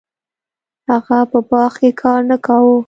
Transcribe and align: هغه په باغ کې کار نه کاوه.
هغه 0.89 1.19
په 1.31 1.39
باغ 1.49 1.71
کې 1.81 1.89
کار 2.01 2.19
نه 2.29 2.37
کاوه. 2.45 2.75